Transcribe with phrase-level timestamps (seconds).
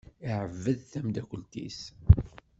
[0.27, 1.79] Iεebbeḍ tamdakelt-is.